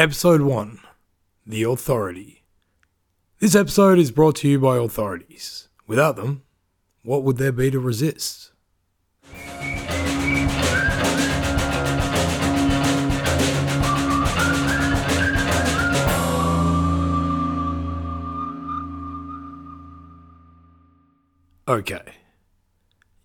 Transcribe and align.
Episode 0.00 0.40
1 0.40 0.80
The 1.44 1.62
Authority. 1.64 2.42
This 3.38 3.54
episode 3.54 3.98
is 3.98 4.10
brought 4.10 4.36
to 4.36 4.48
you 4.48 4.58
by 4.58 4.78
authorities. 4.78 5.68
Without 5.86 6.16
them, 6.16 6.42
what 7.02 7.22
would 7.22 7.36
there 7.36 7.52
be 7.52 7.70
to 7.70 7.78
resist? 7.78 8.50
Okay. 21.68 22.14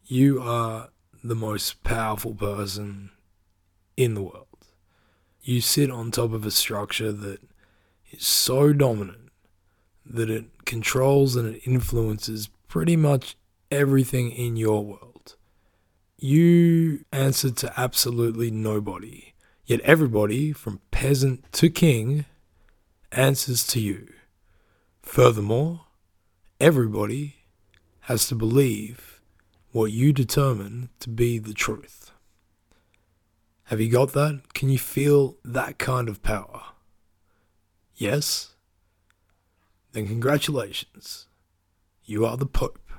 You 0.03 0.41
are 0.41 0.89
the 1.23 1.35
most 1.35 1.85
powerful 1.85 2.33
person 2.33 3.11
in 3.95 4.13
the 4.13 4.23
world. 4.23 4.44
You 5.47 5.61
sit 5.61 5.91
on 5.91 6.09
top 6.09 6.33
of 6.33 6.43
a 6.43 6.49
structure 6.49 7.11
that 7.11 7.39
is 8.09 8.25
so 8.25 8.73
dominant 8.73 9.29
that 10.03 10.27
it 10.27 10.65
controls 10.65 11.35
and 11.35 11.55
it 11.55 11.61
influences 11.67 12.49
pretty 12.67 12.95
much 12.95 13.37
everything 13.69 14.31
in 14.31 14.55
your 14.55 14.83
world. 14.83 15.35
You 16.17 17.05
answer 17.11 17.51
to 17.51 17.71
absolutely 17.79 18.49
nobody, 18.49 19.33
yet 19.67 19.81
everybody, 19.81 20.51
from 20.51 20.81
peasant 20.89 21.45
to 21.53 21.69
king, 21.69 22.25
answers 23.11 23.67
to 23.67 23.79
you. 23.79 24.11
Furthermore, 25.03 25.81
everybody 26.59 27.35
has 28.01 28.27
to 28.29 28.35
believe 28.35 29.21
what 29.71 29.91
you 29.91 30.11
determine 30.11 30.89
to 31.01 31.09
be 31.09 31.37
the 31.37 31.53
truth. 31.53 32.09
Have 33.69 33.81
you 33.81 33.89
got 33.89 34.13
that? 34.13 34.53
Can 34.53 34.69
you 34.69 34.77
feel 34.77 35.37
that 35.43 35.79
kind 35.79 36.07
of 36.07 36.21
power? 36.21 36.61
Yes? 37.95 38.53
Then 39.91 40.05
congratulations. 40.05 41.25
You 42.03 42.27
are 42.27 42.37
the 42.37 42.45
Pope. 42.45 42.91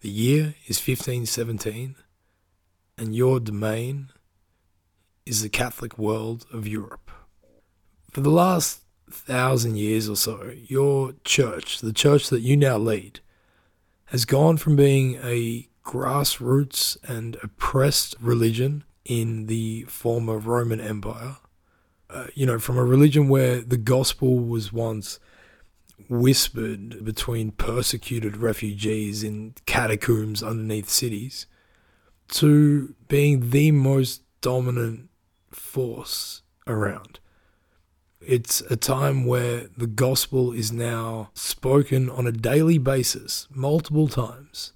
The 0.00 0.08
year 0.08 0.54
is 0.68 0.78
1517, 0.78 1.96
and 2.96 3.16
your 3.16 3.40
domain 3.40 4.10
is 5.26 5.42
the 5.42 5.48
Catholic 5.48 5.98
world 5.98 6.46
of 6.52 6.68
Europe. 6.68 7.10
For 8.12 8.20
the 8.20 8.30
last 8.30 8.82
thousand 9.10 9.76
years 9.76 10.08
or 10.08 10.14
so, 10.14 10.52
your 10.68 11.14
church, 11.24 11.80
the 11.80 11.92
church 11.92 12.28
that 12.28 12.42
you 12.42 12.56
now 12.56 12.78
lead, 12.78 13.18
has 14.06 14.24
gone 14.24 14.56
from 14.56 14.76
being 14.76 15.16
a 15.16 15.68
grassroots 15.84 16.96
and 17.02 17.36
oppressed 17.42 18.14
religion 18.20 18.84
in 19.08 19.46
the 19.46 19.82
former 19.84 20.38
Roman 20.38 20.80
Empire, 20.80 21.38
uh, 22.10 22.26
you 22.34 22.46
know, 22.46 22.58
from 22.58 22.78
a 22.78 22.84
religion 22.84 23.28
where 23.28 23.60
the 23.60 23.78
gospel 23.78 24.38
was 24.38 24.72
once 24.72 25.18
whispered 26.08 27.04
between 27.04 27.50
persecuted 27.50 28.36
refugees 28.36 29.24
in 29.24 29.54
catacombs 29.66 30.42
underneath 30.42 30.88
cities, 30.88 31.46
to 32.28 32.94
being 33.08 33.50
the 33.50 33.70
most 33.72 34.22
dominant 34.40 35.08
force 35.50 36.42
around. 36.66 37.18
It's 38.20 38.60
a 38.62 38.76
time 38.76 39.24
where 39.24 39.68
the 39.76 39.86
gospel 39.86 40.52
is 40.52 40.70
now 40.70 41.30
spoken 41.32 42.10
on 42.10 42.26
a 42.26 42.32
daily 42.32 42.76
basis, 42.76 43.48
multiple 43.50 44.06
times, 44.06 44.72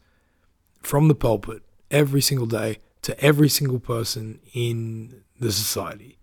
from 0.80 1.08
the 1.08 1.14
pulpit, 1.14 1.62
every 1.90 2.22
single 2.22 2.46
day, 2.46 2.78
to 3.02 3.18
every 3.20 3.48
single 3.48 3.80
person 3.80 4.40
in 4.54 5.22
the 5.38 5.52
society. 5.52 6.18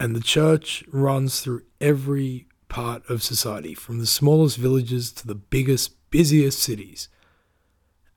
And 0.00 0.14
the 0.14 0.20
church 0.20 0.84
runs 0.90 1.40
through 1.40 1.62
every 1.80 2.46
part 2.68 3.08
of 3.08 3.22
society, 3.22 3.74
from 3.74 3.98
the 3.98 4.06
smallest 4.06 4.56
villages 4.56 5.12
to 5.12 5.26
the 5.26 5.34
biggest, 5.34 5.94
busiest 6.10 6.58
cities. 6.58 7.08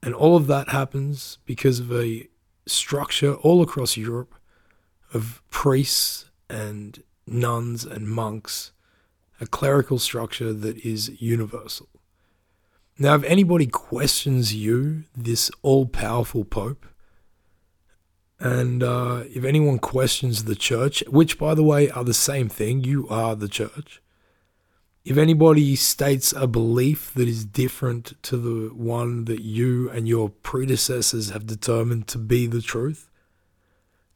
And 0.01 0.13
all 0.13 0.35
of 0.35 0.47
that 0.47 0.69
happens 0.69 1.37
because 1.45 1.79
of 1.79 1.91
a 1.91 2.27
structure 2.65 3.33
all 3.35 3.61
across 3.61 3.97
Europe 3.97 4.33
of 5.13 5.41
priests 5.49 6.29
and 6.49 7.03
nuns 7.25 7.85
and 7.85 8.07
monks, 8.07 8.71
a 9.39 9.47
clerical 9.47 9.99
structure 9.99 10.53
that 10.53 10.77
is 10.79 11.21
universal. 11.21 11.89
Now, 12.99 13.15
if 13.15 13.23
anybody 13.23 13.67
questions 13.67 14.55
you, 14.55 15.03
this 15.15 15.51
all 15.61 15.85
powerful 15.85 16.43
Pope, 16.43 16.85
and 18.39 18.83
uh, 18.83 19.23
if 19.33 19.43
anyone 19.43 19.79
questions 19.79 20.43
the 20.43 20.55
church, 20.55 21.03
which 21.07 21.39
by 21.39 21.55
the 21.55 21.63
way 21.63 21.89
are 21.89 22.03
the 22.03 22.13
same 22.13 22.49
thing, 22.49 22.83
you 22.83 23.07
are 23.09 23.35
the 23.35 23.47
church. 23.47 24.01
If 25.03 25.17
anybody 25.17 25.75
states 25.75 26.33
a 26.33 26.47
belief 26.47 27.13
that 27.13 27.27
is 27.27 27.45
different 27.45 28.21
to 28.23 28.37
the 28.37 28.75
one 28.75 29.25
that 29.25 29.41
you 29.41 29.89
and 29.89 30.07
your 30.07 30.29
predecessors 30.29 31.29
have 31.29 31.47
determined 31.47 32.07
to 32.09 32.17
be 32.17 32.45
the 32.45 32.61
truth, 32.61 33.09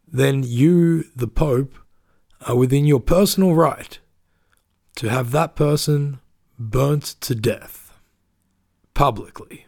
then 0.06 0.44
you, 0.44 1.06
the 1.16 1.30
Pope, 1.30 1.74
are 2.46 2.58
within 2.58 2.86
your 2.86 3.00
personal 3.00 3.56
right 3.56 3.98
to 4.96 5.10
have 5.10 5.32
that 5.32 5.56
person 5.56 6.20
burnt 6.60 7.16
to 7.22 7.36
death 7.36 7.98
publicly. 8.94 9.66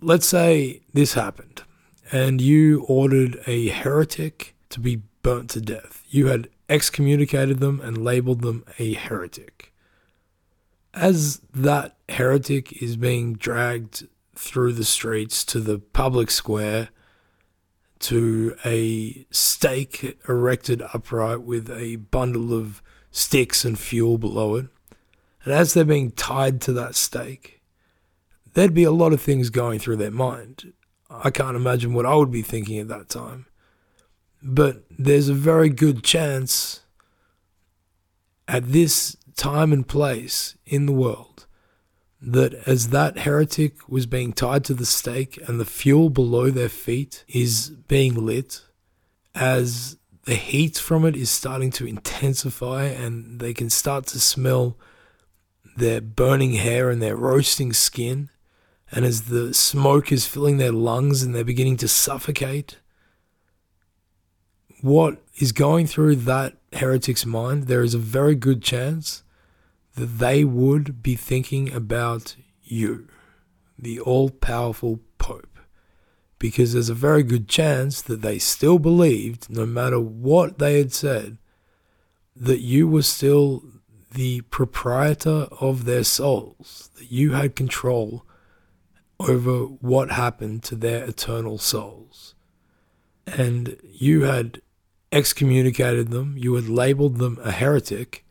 Let's 0.00 0.26
say 0.26 0.80
this 0.92 1.14
happened 1.14 1.62
and 2.12 2.40
you 2.40 2.84
ordered 2.88 3.40
a 3.46 3.68
heretic 3.68 4.54
to 4.70 4.80
be 4.80 5.02
burnt 5.22 5.50
to 5.50 5.60
death. 5.60 6.04
You 6.08 6.28
had 6.28 6.48
excommunicated 6.68 7.60
them 7.60 7.80
and 7.80 8.04
labeled 8.04 8.42
them 8.42 8.64
a 8.78 8.94
heretic. 8.94 9.72
As 10.94 11.40
that 11.54 11.96
heretic 12.08 12.82
is 12.82 12.96
being 12.96 13.34
dragged 13.34 14.06
through 14.34 14.72
the 14.72 14.84
streets 14.84 15.44
to 15.46 15.60
the 15.60 15.78
public 15.78 16.30
square 16.30 16.88
to 18.00 18.56
a 18.64 19.26
stake 19.30 20.18
erected 20.28 20.82
upright 20.94 21.42
with 21.42 21.68
a 21.70 21.96
bundle 21.96 22.54
of 22.54 22.82
sticks 23.10 23.64
and 23.64 23.78
fuel 23.78 24.16
below 24.16 24.54
it. 24.54 24.66
And 25.44 25.52
as 25.52 25.74
they're 25.74 25.84
being 25.84 26.12
tied 26.12 26.60
to 26.62 26.72
that 26.74 26.94
stake, 26.94 27.57
there'd 28.54 28.74
be 28.74 28.84
a 28.84 28.90
lot 28.90 29.12
of 29.12 29.20
things 29.20 29.50
going 29.50 29.78
through 29.78 29.96
their 29.96 30.10
mind. 30.10 30.72
I 31.10 31.30
can't 31.30 31.56
imagine 31.56 31.94
what 31.94 32.06
I 32.06 32.14
would 32.14 32.30
be 32.30 32.42
thinking 32.42 32.78
at 32.78 32.88
that 32.88 33.08
time. 33.08 33.46
But 34.42 34.84
there's 34.90 35.28
a 35.28 35.34
very 35.34 35.68
good 35.68 36.04
chance 36.04 36.80
at 38.46 38.72
this 38.72 39.16
time 39.36 39.72
and 39.72 39.86
place 39.86 40.56
in 40.66 40.86
the 40.86 40.92
world 40.92 41.46
that 42.20 42.54
as 42.66 42.88
that 42.88 43.18
heretic 43.18 43.88
was 43.88 44.06
being 44.06 44.32
tied 44.32 44.64
to 44.64 44.74
the 44.74 44.86
stake 44.86 45.38
and 45.46 45.60
the 45.60 45.64
fuel 45.64 46.10
below 46.10 46.50
their 46.50 46.68
feet 46.68 47.24
is 47.28 47.70
being 47.70 48.14
lit, 48.26 48.62
as 49.34 49.96
the 50.24 50.34
heat 50.34 50.76
from 50.76 51.04
it 51.04 51.16
is 51.16 51.30
starting 51.30 51.70
to 51.70 51.86
intensify 51.86 52.84
and 52.84 53.40
they 53.40 53.54
can 53.54 53.70
start 53.70 54.06
to 54.06 54.18
smell 54.18 54.76
their 55.76 56.00
burning 56.00 56.54
hair 56.54 56.90
and 56.90 57.00
their 57.00 57.16
roasting 57.16 57.72
skin, 57.72 58.30
and 58.90 59.04
as 59.04 59.22
the 59.22 59.52
smoke 59.52 60.10
is 60.10 60.26
filling 60.26 60.56
their 60.56 60.72
lungs 60.72 61.22
and 61.22 61.34
they're 61.34 61.44
beginning 61.44 61.76
to 61.78 61.88
suffocate, 61.88 62.78
what 64.80 65.22
is 65.36 65.52
going 65.52 65.86
through 65.86 66.16
that 66.16 66.56
heretic's 66.72 67.26
mind, 67.26 67.64
there 67.64 67.82
is 67.82 67.94
a 67.94 67.98
very 67.98 68.34
good 68.34 68.62
chance 68.62 69.22
that 69.94 70.18
they 70.18 70.44
would 70.44 71.02
be 71.02 71.16
thinking 71.16 71.72
about 71.72 72.36
you, 72.62 73.08
the 73.78 74.00
all 74.00 74.30
powerful 74.30 75.00
Pope, 75.18 75.58
because 76.38 76.72
there's 76.72 76.88
a 76.88 76.94
very 76.94 77.24
good 77.24 77.48
chance 77.48 78.00
that 78.02 78.22
they 78.22 78.38
still 78.38 78.78
believed, 78.78 79.50
no 79.50 79.66
matter 79.66 79.98
what 79.98 80.58
they 80.58 80.78
had 80.78 80.92
said, 80.92 81.38
that 82.36 82.60
you 82.60 82.86
were 82.86 83.02
still 83.02 83.64
the 84.12 84.42
proprietor 84.42 85.48
of 85.60 85.84
their 85.84 86.04
souls, 86.04 86.90
that 86.96 87.10
you 87.10 87.32
had 87.32 87.56
control 87.56 88.24
over 89.20 89.64
what 89.64 90.10
happened 90.10 90.62
to 90.64 90.76
their 90.76 91.04
eternal 91.04 91.58
souls. 91.58 92.34
And 93.26 93.76
you 93.82 94.22
had 94.22 94.62
excommunicated 95.10 96.10
them, 96.10 96.34
you 96.36 96.54
had 96.54 96.68
labeled 96.68 97.18
them 97.18 97.38
a 97.42 97.50
heretic, 97.50 98.24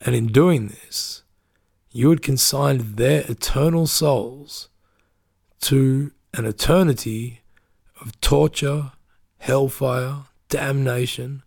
and 0.00 0.14
in 0.14 0.26
doing 0.26 0.68
this, 0.68 1.22
you 1.90 2.10
had 2.10 2.22
consigned 2.22 2.96
their 2.96 3.24
eternal 3.30 3.86
souls 3.86 4.68
to 5.62 6.12
an 6.34 6.44
eternity 6.44 7.40
of 8.00 8.20
torture, 8.20 8.92
hellfire, 9.38 10.24
damnation, 10.48 11.42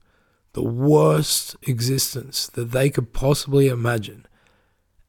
the 0.54 0.64
worst 0.64 1.56
existence 1.68 2.48
that 2.48 2.72
they 2.72 2.90
could 2.90 3.14
possibly 3.14 3.68
imagine. 3.68 4.26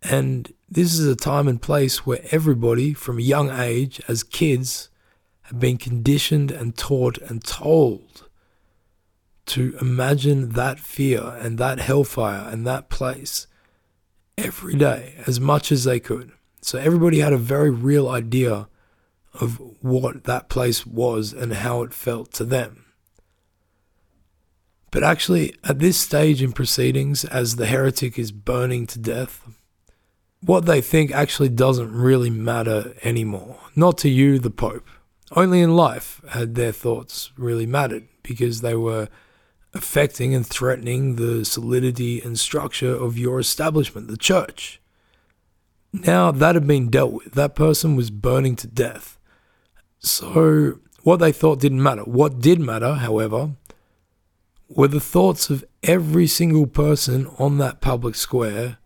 And 0.02 0.52
this 0.68 0.94
is 0.98 1.06
a 1.06 1.16
time 1.16 1.48
and 1.48 1.60
place 1.60 2.06
where 2.06 2.20
everybody 2.30 2.94
from 2.94 3.18
a 3.18 3.22
young 3.22 3.50
age, 3.50 4.00
as 4.08 4.22
kids, 4.22 4.88
have 5.42 5.58
been 5.58 5.76
conditioned 5.76 6.50
and 6.50 6.76
taught 6.76 7.18
and 7.18 7.42
told 7.44 8.28
to 9.46 9.76
imagine 9.80 10.50
that 10.50 10.78
fear 10.78 11.36
and 11.40 11.58
that 11.58 11.80
hellfire 11.80 12.48
and 12.48 12.66
that 12.66 12.88
place 12.88 13.48
every 14.38 14.76
day 14.76 15.16
as 15.26 15.40
much 15.40 15.72
as 15.72 15.84
they 15.84 15.98
could. 15.98 16.32
So 16.62 16.78
everybody 16.78 17.18
had 17.18 17.32
a 17.32 17.38
very 17.38 17.70
real 17.70 18.08
idea 18.08 18.68
of 19.34 19.60
what 19.80 20.24
that 20.24 20.48
place 20.48 20.86
was 20.86 21.32
and 21.32 21.52
how 21.52 21.82
it 21.82 21.94
felt 21.94 22.32
to 22.34 22.44
them. 22.44 22.84
But 24.90 25.04
actually, 25.04 25.54
at 25.64 25.78
this 25.78 25.98
stage 25.98 26.42
in 26.42 26.52
proceedings, 26.52 27.24
as 27.24 27.56
the 27.56 27.66
heretic 27.66 28.18
is 28.18 28.32
burning 28.32 28.86
to 28.88 28.98
death, 28.98 29.40
what 30.42 30.66
they 30.66 30.80
think 30.80 31.12
actually 31.12 31.50
doesn't 31.50 31.92
really 31.92 32.30
matter 32.30 32.94
anymore. 33.02 33.58
Not 33.76 33.98
to 33.98 34.08
you, 34.08 34.38
the 34.38 34.50
Pope. 34.50 34.88
Only 35.32 35.60
in 35.60 35.76
life 35.76 36.20
had 36.30 36.54
their 36.54 36.72
thoughts 36.72 37.30
really 37.36 37.66
mattered 37.66 38.08
because 38.22 38.60
they 38.60 38.74
were 38.74 39.08
affecting 39.72 40.34
and 40.34 40.46
threatening 40.46 41.16
the 41.16 41.44
solidity 41.44 42.20
and 42.20 42.38
structure 42.38 42.92
of 42.92 43.16
your 43.16 43.38
establishment, 43.38 44.08
the 44.08 44.16
church. 44.16 44.80
Now 45.92 46.30
that 46.32 46.54
had 46.54 46.66
been 46.66 46.90
dealt 46.90 47.12
with. 47.12 47.32
That 47.32 47.54
person 47.54 47.94
was 47.94 48.10
burning 48.10 48.56
to 48.56 48.66
death. 48.66 49.18
So 50.00 50.80
what 51.02 51.18
they 51.18 51.32
thought 51.32 51.60
didn't 51.60 51.82
matter. 51.82 52.02
What 52.02 52.40
did 52.40 52.58
matter, 52.58 52.94
however, 52.94 53.52
were 54.68 54.88
the 54.88 55.00
thoughts 55.00 55.50
of 55.50 55.64
every 55.82 56.26
single 56.26 56.66
person 56.66 57.28
on 57.38 57.58
that 57.58 57.80
public 57.80 58.14
square 58.14 58.78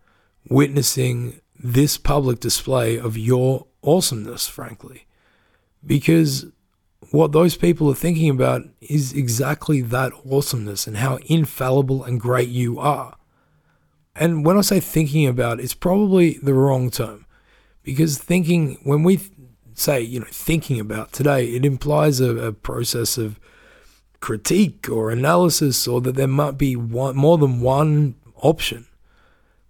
witnessing 0.47 1.41
this 1.65 1.97
public 1.97 2.39
display 2.39 2.97
of 2.97 3.17
your 3.17 3.65
awesomeness, 3.83 4.47
frankly. 4.47 5.07
Because 5.83 6.45
what 7.09 7.31
those 7.31 7.57
people 7.57 7.89
are 7.89 7.95
thinking 7.95 8.29
about 8.29 8.63
is 8.81 9.13
exactly 9.13 9.81
that 9.81 10.13
awesomeness 10.29 10.85
and 10.85 10.97
how 10.97 11.17
infallible 11.25 12.03
and 12.03 12.19
great 12.21 12.49
you 12.49 12.79
are. 12.79 13.15
And 14.15 14.45
when 14.45 14.57
I 14.57 14.61
say 14.61 14.79
thinking 14.79 15.27
about, 15.27 15.59
it's 15.59 15.73
probably 15.73 16.37
the 16.37 16.53
wrong 16.53 16.91
term. 16.91 17.25
Because 17.81 18.19
thinking, 18.19 18.77
when 18.83 19.03
we 19.03 19.19
say, 19.73 20.01
you 20.01 20.19
know, 20.19 20.27
thinking 20.29 20.79
about 20.79 21.13
today, 21.13 21.47
it 21.47 21.65
implies 21.65 22.19
a, 22.19 22.35
a 22.37 22.53
process 22.53 23.17
of 23.17 23.39
critique 24.19 24.87
or 24.87 25.09
analysis 25.09 25.87
or 25.87 25.99
that 26.01 26.15
there 26.15 26.27
might 26.27 26.57
be 26.59 26.75
one, 26.75 27.15
more 27.15 27.37
than 27.39 27.59
one 27.59 28.15
option. 28.35 28.85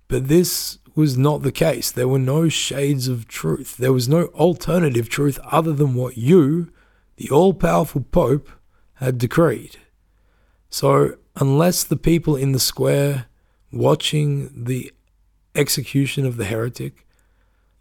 But 0.08 0.28
this 0.28 0.78
was 0.96 1.18
not 1.18 1.44
the 1.44 1.52
case. 1.52 1.92
There 1.92 2.08
were 2.08 2.20
no 2.20 2.48
shades 2.50 3.08
of 3.08 3.28
truth. 3.28 3.78
There 3.78 3.94
was 3.94 4.08
no 4.08 4.28
alternative 4.28 5.10
truth 5.10 5.38
other 5.44 5.74
than 5.74 5.94
what 5.94 6.18
you, 6.18 6.72
the 7.18 7.30
all 7.30 7.54
powerful 7.54 8.02
Pope, 8.02 8.50
had 8.96 9.18
decreed. 9.18 9.78
So, 10.70 11.18
unless 11.36 11.84
the 11.84 11.98
people 11.98 12.36
in 12.36 12.54
the 12.54 12.60
square 12.60 13.26
watching 13.72 14.64
the 14.64 14.92
execution 15.54 16.26
of 16.26 16.38
the 16.38 16.46
heretic, 16.46 17.06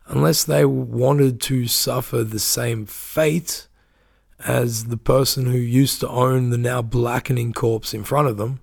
unless 0.07 0.45
they 0.45 0.65
wanted 0.65 1.41
to 1.43 1.67
suffer 1.67 2.25
the 2.25 2.41
same 2.41 2.85
fate 2.85 3.69
as 4.45 4.87
the 4.87 4.97
person 4.97 5.47
who 5.47 5.59
used 5.59 6.01
to 6.01 6.09
own 6.09 6.51
the 6.51 6.59
now 6.59 6.83
blackening 6.83 7.53
corpse 7.53 7.95
in 7.95 8.05
front 8.05 8.29
of 8.29 8.37
them, 8.37 8.61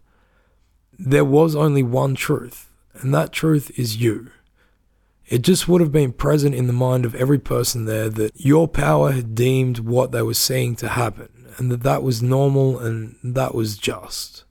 there 1.00 1.26
was 1.26 1.56
only 1.56 1.82
one 1.82 2.16
truth, 2.16 2.70
and 2.94 3.14
that 3.14 3.32
truth 3.32 3.72
is 3.80 3.98
you. 3.98 4.30
It 5.32 5.44
just 5.44 5.66
would 5.70 5.80
have 5.80 5.94
been 5.94 6.12
present 6.12 6.54
in 6.54 6.68
the 6.68 6.74
mind 6.74 7.06
of 7.06 7.16
every 7.16 7.40
person 7.40 7.86
there 7.86 8.10
that 8.10 8.34
your 8.36 8.68
power 8.68 9.14
had 9.14 9.34
deemed 9.34 9.80
what 9.80 10.12
they 10.12 10.22
were 10.22 10.34
seeing 10.34 10.76
to 10.76 10.90
happen 10.90 11.30
and 11.58 11.72
that 11.72 11.84
that 11.84 12.04
was 12.04 12.22
normal 12.22 12.78
and 12.78 13.16
that 13.24 13.56
was 13.56 13.78
just. 13.78 14.44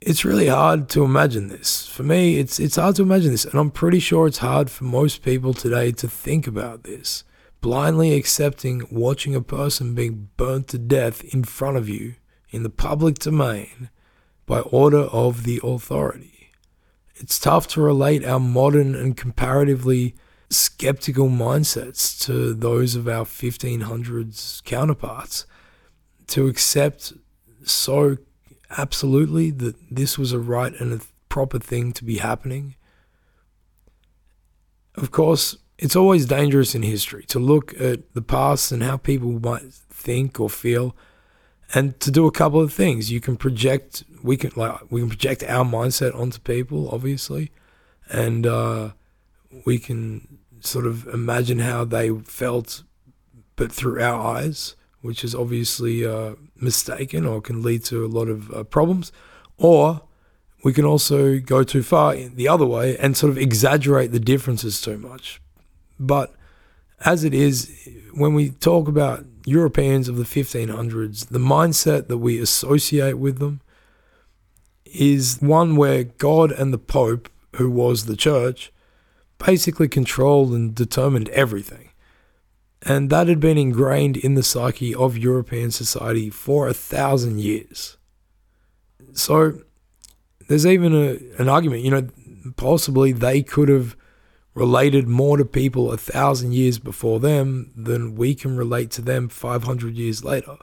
It's 0.00 0.24
really 0.24 0.48
hard 0.48 0.88
to 0.88 1.04
imagine 1.04 1.46
this. 1.46 1.86
For 1.86 2.02
me, 2.02 2.40
it's 2.40 2.58
it's 2.58 2.74
hard 2.74 2.96
to 2.96 3.02
imagine 3.02 3.30
this, 3.30 3.44
and 3.44 3.60
I'm 3.60 3.70
pretty 3.70 4.00
sure 4.00 4.26
it's 4.26 4.38
hard 4.38 4.70
for 4.70 4.82
most 4.82 5.22
people 5.22 5.54
today 5.54 5.92
to 5.92 6.08
think 6.08 6.48
about 6.48 6.82
this. 6.82 7.22
Blindly 7.60 8.14
accepting 8.14 8.88
watching 8.90 9.36
a 9.36 9.40
person 9.40 9.94
being 9.94 10.30
burnt 10.36 10.66
to 10.68 10.78
death 10.78 11.22
in 11.32 11.44
front 11.44 11.76
of 11.76 11.88
you 11.88 12.16
in 12.50 12.64
the 12.64 12.70
public 12.70 13.20
domain 13.20 13.90
by 14.46 14.60
order 14.60 15.02
of 15.02 15.44
the 15.44 15.60
authority 15.62 16.37
it's 17.20 17.38
tough 17.38 17.68
to 17.68 17.80
relate 17.80 18.24
our 18.24 18.40
modern 18.40 18.94
and 18.94 19.16
comparatively 19.16 20.14
skeptical 20.50 21.28
mindsets 21.28 22.18
to 22.24 22.54
those 22.54 22.94
of 22.94 23.06
our 23.06 23.24
1500s 23.24 24.64
counterparts 24.64 25.46
to 26.28 26.46
accept 26.46 27.12
so 27.64 28.16
absolutely 28.76 29.50
that 29.50 29.76
this 29.90 30.18
was 30.18 30.32
a 30.32 30.38
right 30.38 30.72
and 30.80 30.92
a 30.92 31.04
proper 31.28 31.58
thing 31.58 31.92
to 31.92 32.04
be 32.04 32.18
happening. 32.18 32.76
Of 34.94 35.10
course, 35.10 35.58
it's 35.78 35.96
always 35.96 36.26
dangerous 36.26 36.74
in 36.74 36.82
history 36.82 37.24
to 37.26 37.38
look 37.38 37.78
at 37.80 38.14
the 38.14 38.22
past 38.22 38.72
and 38.72 38.82
how 38.82 38.96
people 38.96 39.38
might 39.38 39.72
think 39.72 40.40
or 40.40 40.50
feel 40.50 40.96
and 41.74 41.98
to 42.00 42.10
do 42.10 42.26
a 42.26 42.32
couple 42.32 42.60
of 42.60 42.72
things. 42.72 43.12
You 43.12 43.20
can 43.20 43.36
project 43.36 44.04
we 44.22 44.36
can 44.36 44.52
like 44.56 44.90
we 44.90 45.00
can 45.00 45.08
project 45.08 45.42
our 45.44 45.64
mindset 45.64 46.14
onto 46.14 46.38
people, 46.40 46.88
obviously, 46.90 47.50
and 48.08 48.46
uh, 48.46 48.90
we 49.64 49.78
can 49.78 50.38
sort 50.60 50.86
of 50.86 51.06
imagine 51.08 51.60
how 51.60 51.84
they 51.84 52.10
felt, 52.10 52.82
but 53.56 53.70
through 53.70 54.02
our 54.02 54.36
eyes, 54.36 54.76
which 55.02 55.22
is 55.22 55.34
obviously 55.34 56.04
uh, 56.04 56.34
mistaken 56.56 57.24
or 57.24 57.40
can 57.40 57.62
lead 57.62 57.84
to 57.84 58.04
a 58.04 58.08
lot 58.08 58.28
of 58.28 58.52
uh, 58.52 58.64
problems, 58.64 59.12
or 59.56 60.02
we 60.64 60.72
can 60.72 60.84
also 60.84 61.38
go 61.38 61.62
too 61.62 61.82
far 61.82 62.16
the 62.16 62.48
other 62.48 62.66
way 62.66 62.96
and 62.98 63.16
sort 63.16 63.30
of 63.30 63.38
exaggerate 63.38 64.10
the 64.10 64.20
differences 64.20 64.80
too 64.80 64.98
much. 64.98 65.40
But 66.00 66.34
as 67.04 67.24
it 67.24 67.34
is, 67.34 67.70
when 68.14 68.34
we 68.34 68.50
talk 68.50 68.88
about 68.88 69.24
Europeans 69.44 70.08
of 70.08 70.16
the 70.16 70.24
1500s, 70.24 71.28
the 71.28 71.38
mindset 71.38 72.08
that 72.08 72.18
we 72.18 72.40
associate 72.40 73.18
with 73.18 73.38
them 73.38 73.60
is 74.84 75.38
one 75.40 75.76
where 75.76 76.04
God 76.04 76.50
and 76.50 76.72
the 76.72 76.78
Pope, 76.78 77.28
who 77.56 77.70
was 77.70 78.06
the 78.06 78.16
church, 78.16 78.72
basically 79.38 79.88
controlled 79.88 80.52
and 80.52 80.74
determined 80.74 81.28
everything. 81.30 81.90
And 82.82 83.10
that 83.10 83.28
had 83.28 83.40
been 83.40 83.58
ingrained 83.58 84.16
in 84.16 84.34
the 84.34 84.42
psyche 84.42 84.94
of 84.94 85.18
European 85.18 85.70
society 85.70 86.30
for 86.30 86.68
a 86.68 86.74
thousand 86.74 87.40
years. 87.40 87.96
So 89.12 89.60
there's 90.48 90.66
even 90.66 90.94
a, 90.94 91.18
an 91.40 91.48
argument, 91.48 91.82
you 91.82 91.90
know, 91.90 92.08
possibly 92.56 93.12
they 93.12 93.42
could 93.42 93.68
have 93.68 93.96
related 94.58 95.06
more 95.06 95.36
to 95.36 95.44
people 95.44 95.92
a 95.92 95.96
thousand 95.96 96.52
years 96.52 96.78
before 96.78 97.20
them 97.20 97.70
than 97.76 98.16
we 98.16 98.34
can 98.34 98.56
relate 98.56 98.90
to 98.90 99.02
them 99.02 99.28
500 99.28 99.94
years 99.94 100.24
later. 100.24 100.56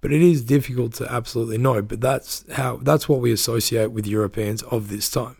But 0.00 0.12
it 0.12 0.20
is 0.20 0.42
difficult 0.44 0.94
to 0.94 1.12
absolutely 1.12 1.58
know. 1.58 1.80
But 1.80 2.00
that's 2.00 2.44
how 2.52 2.78
that's 2.78 3.08
what 3.08 3.20
we 3.20 3.32
associate 3.32 3.92
with 3.92 4.06
Europeans 4.06 4.62
of 4.64 4.88
this 4.88 5.08
time. 5.10 5.36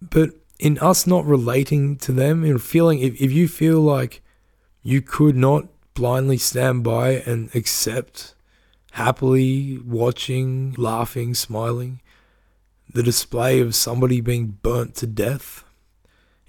But 0.00 0.30
in 0.58 0.78
us 0.78 1.06
not 1.06 1.24
relating 1.24 1.96
to 1.96 2.12
them, 2.12 2.44
in 2.44 2.58
feeling 2.58 2.98
if, 2.98 3.20
if 3.20 3.32
you 3.32 3.48
feel 3.48 3.80
like 3.80 4.20
you 4.82 5.00
could 5.00 5.36
not 5.36 5.68
blindly 5.94 6.38
stand 6.38 6.84
by 6.84 7.22
and 7.24 7.54
accept 7.54 8.34
happily 8.92 9.78
watching, 9.78 10.74
laughing, 10.76 11.34
smiling 11.34 12.00
the 12.92 13.02
display 13.02 13.60
of 13.60 13.74
somebody 13.74 14.20
being 14.20 14.58
burnt 14.62 14.94
to 14.96 15.06
death, 15.06 15.64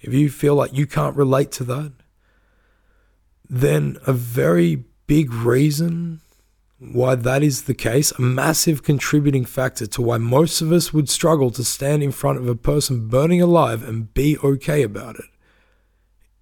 if 0.04 0.14
you 0.14 0.30
feel 0.30 0.56
like 0.56 0.74
you 0.74 0.86
can't 0.86 1.16
relate 1.16 1.52
to 1.54 1.64
that, 1.64 1.94
then 3.50 3.98
a 4.06 4.14
very 4.14 4.84
big 5.08 5.34
reason 5.34 6.20
why 6.80 7.16
that 7.16 7.42
is 7.42 7.64
the 7.64 7.74
case, 7.74 8.12
a 8.12 8.22
massive 8.22 8.84
contributing 8.84 9.46
factor 9.46 9.88
to 9.88 10.02
why 10.02 10.18
most 10.18 10.62
of 10.62 10.72
us 10.72 10.94
would 10.94 11.10
struggle 11.10 11.50
to 11.52 11.64
stand 11.64 12.04
in 12.04 12.12
front 12.12 12.38
of 12.38 12.48
a 12.48 12.56
person 12.56 13.08
burning 13.08 13.42
alive 13.42 13.88
and 13.88 14.14
be 14.14 14.38
okay 14.40 14.84
about 14.84 15.16
it, 15.16 15.26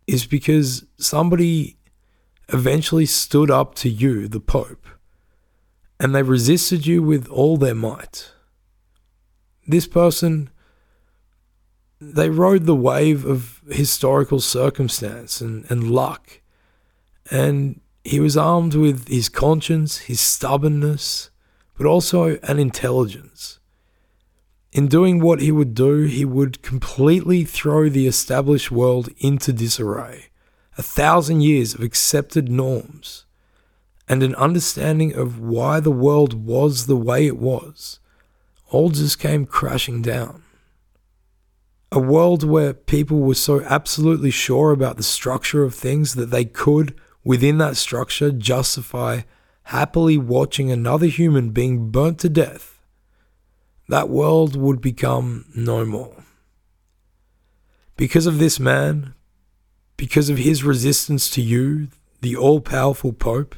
is 0.08 0.26
because 0.26 0.86
somebody 0.98 1.78
eventually 2.50 3.06
stood 3.06 3.52
up 3.52 3.76
to 3.76 3.90
you, 3.90 4.28
the 4.28 4.40
Pope, 4.40 4.88
and 6.00 6.16
they 6.16 6.24
resisted 6.24 6.88
you 6.88 7.04
with 7.04 7.28
all 7.28 7.58
their 7.58 7.76
might. 7.76 8.32
This 9.68 9.88
person, 9.88 10.50
they 12.02 12.30
rode 12.30 12.66
the 12.66 12.76
wave 12.76 13.26
of 13.26 13.62
historical 13.70 14.40
circumstance 14.40 15.40
and, 15.40 15.70
and 15.70 15.92
luck, 15.92 16.42
and 17.30 17.80
he 18.04 18.20
was 18.20 18.36
armed 18.36 18.74
with 18.74 19.08
his 19.08 19.30
conscience, 19.30 20.00
his 20.00 20.20
stubbornness, 20.20 21.30
but 21.78 21.86
also 21.86 22.38
an 22.40 22.58
intelligence. 22.58 23.60
In 24.72 24.88
doing 24.88 25.20
what 25.20 25.42
he 25.42 25.52
would 25.52 25.76
do, 25.76 26.04
he 26.04 26.26
would 26.26 26.64
completely 26.64 27.44
throw 27.44 27.88
the 27.88 28.08
established 28.08 28.72
world 28.72 29.10
into 29.20 29.54
disarray. 29.54 30.30
A 30.78 30.84
thousand 30.84 31.42
years 31.42 31.76
of 31.76 31.82
accepted 31.82 32.50
norms 32.50 33.26
and 34.08 34.24
an 34.24 34.34
understanding 34.36 35.14
of 35.14 35.40
why 35.40 35.80
the 35.80 35.92
world 35.92 36.46
was 36.46 36.88
the 36.88 36.96
way 36.96 37.28
it 37.28 37.38
was 37.38 38.00
all 38.70 38.90
just 38.90 39.20
came 39.20 39.46
crashing 39.46 40.02
down. 40.02 40.44
A 41.94 42.00
world 42.00 42.44
where 42.44 42.74
people 42.74 43.20
were 43.20 43.36
so 43.36 43.62
absolutely 43.64 44.32
sure 44.32 44.72
about 44.72 44.96
the 44.96 45.04
structure 45.04 45.64
of 45.64 45.76
things 45.76 46.16
that 46.16 46.30
they 46.30 46.46
could, 46.46 46.96
within 47.24 47.58
that 47.58 47.76
structure, 47.76 48.32
justify 48.32 49.22
happily 49.64 50.18
watching 50.18 50.72
another 50.72 51.08
human 51.08 51.50
being 51.50 51.92
burnt 51.92 52.20
to 52.20 52.30
death, 52.30 52.80
that 53.90 54.08
world 54.08 54.56
would 54.56 54.80
become 54.80 55.46
no 55.54 55.84
more. 55.84 56.24
Because 57.98 58.26
of 58.26 58.40
this 58.40 58.58
man, 58.58 59.14
because 59.98 60.30
of 60.30 60.38
his 60.38 60.64
resistance 60.64 61.30
to 61.32 61.42
you, 61.42 61.90
the 62.22 62.38
all 62.38 62.62
powerful 62.62 63.12
Pope, 63.12 63.56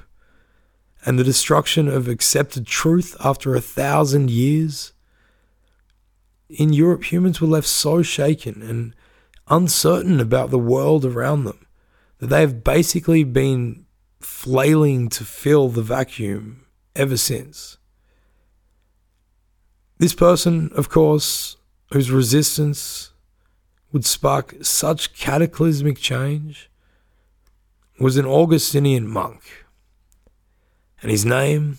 and 1.06 1.20
the 1.20 1.24
destruction 1.24 1.88
of 1.88 2.08
accepted 2.08 2.66
truth 2.66 3.16
after 3.24 3.56
a 3.56 3.62
thousand 3.62 4.32
years, 4.32 4.94
in 6.58 6.74
Europe, 6.74 7.12
humans 7.12 7.42
were 7.42 7.48
left 7.48 7.68
so 7.68 8.02
shaken 8.02 8.62
and 8.62 8.96
uncertain 9.48 10.20
about 10.20 10.50
the 10.50 10.60
world 10.60 11.06
around 11.06 11.44
them 11.44 11.66
that 12.20 12.28
they 12.28 12.42
have 12.42 12.64
basically 12.64 13.24
been 13.24 13.86
flailing 14.20 15.10
to 15.10 15.26
fill 15.26 15.68
the 15.68 15.82
vacuum 15.82 16.66
ever 16.96 17.18
since. 17.18 17.78
This 19.98 20.14
person, 20.14 20.72
of 20.76 20.90
course, 20.90 21.58
whose 21.92 22.12
resistance 22.12 23.12
would 23.92 24.06
spark 24.06 24.56
such 24.62 25.14
cataclysmic 25.14 25.98
change, 25.98 26.70
was 28.00 28.18
an 28.18 28.26
Augustinian 28.26 29.08
monk, 29.08 29.66
and 31.02 31.12
his 31.12 31.26
name 31.26 31.78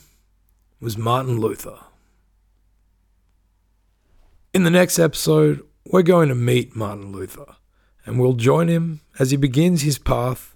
was 0.81 0.97
Martin 0.97 1.41
Luther. 1.41 1.81
In 4.55 4.63
the 4.63 4.71
next 4.71 5.01
episode, 5.01 5.67
we're 5.85 6.03
going 6.03 6.29
to 6.29 6.37
meet 6.37 6.77
Martin 6.77 7.11
Luther, 7.11 7.57
and 8.07 8.21
we'll 8.21 8.35
join 8.35 8.69
him 8.69 9.01
as 9.19 9.33
he 9.33 9.37
begins 9.37 9.83
his 9.83 9.99
path 9.99 10.55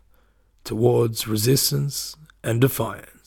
towards 0.62 1.26
resistance 1.26 2.14
and 2.45 2.61
defiance. 2.61 3.18